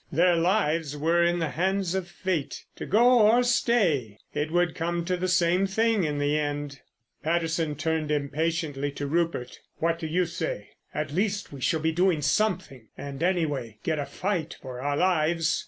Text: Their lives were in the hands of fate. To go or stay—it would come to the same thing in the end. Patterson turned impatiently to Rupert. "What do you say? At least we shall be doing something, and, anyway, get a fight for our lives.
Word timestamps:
Their 0.11 0.35
lives 0.35 0.97
were 0.97 1.21
in 1.23 1.37
the 1.37 1.49
hands 1.49 1.93
of 1.93 2.07
fate. 2.07 2.65
To 2.77 2.87
go 2.87 3.19
or 3.19 3.43
stay—it 3.43 4.49
would 4.49 4.73
come 4.73 5.05
to 5.05 5.15
the 5.15 5.27
same 5.27 5.67
thing 5.67 6.05
in 6.05 6.17
the 6.17 6.39
end. 6.39 6.81
Patterson 7.21 7.75
turned 7.75 8.09
impatiently 8.09 8.89
to 8.93 9.05
Rupert. 9.05 9.59
"What 9.77 9.99
do 9.99 10.07
you 10.07 10.25
say? 10.25 10.71
At 10.91 11.13
least 11.13 11.53
we 11.53 11.61
shall 11.61 11.81
be 11.81 11.91
doing 11.91 12.23
something, 12.23 12.87
and, 12.97 13.21
anyway, 13.21 13.77
get 13.83 13.99
a 13.99 14.07
fight 14.07 14.57
for 14.59 14.81
our 14.81 14.97
lives. 14.97 15.59